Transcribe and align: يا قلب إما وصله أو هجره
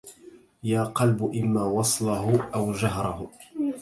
يا 0.63 0.83
قلب 0.83 1.31
إما 1.35 1.63
وصله 1.63 2.49
أو 2.55 2.71
هجره 2.71 3.29